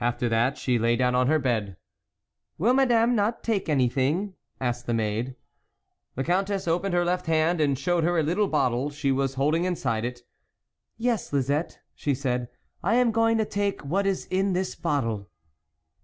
After 0.00 0.28
that, 0.28 0.56
she 0.56 0.78
lay 0.78 0.94
down 0.94 1.16
on 1.16 1.26
her 1.26 1.40
bed." 1.40 1.76
Will 2.58 2.74
Madame 2.74 3.16
not 3.16 3.42
take 3.42 3.68
anything," 3.68 4.34
asked 4.60 4.86
the 4.86 4.94
maid. 4.94 5.34
The 6.14 6.22
Countess 6.22 6.68
opened 6.68 6.94
her 6.94 7.04
left 7.04 7.26
hand, 7.26 7.60
and 7.60 7.76
showed 7.76 8.04
her 8.04 8.16
a 8.16 8.22
little 8.22 8.46
bottle 8.46 8.90
she 8.90 9.10
was 9.10 9.34
holding 9.34 9.64
inside 9.64 10.04
it." 10.04 10.22
Yes, 10.96 11.32
Lisette," 11.32 11.80
she 11.92 12.14
said," 12.14 12.50
I 12.84 12.94
am 12.94 13.10
going 13.10 13.36
to 13.38 13.44
take 13.44 13.84
what 13.84 14.06
is 14.06 14.26
in 14.26 14.52
this 14.52 14.76
bottle." 14.76 15.28